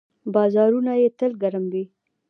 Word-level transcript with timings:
بازارونه 0.33 0.93
یې 1.01 1.09
تل 1.17 1.31
ګرم 1.41 1.65
وي. 1.73 1.83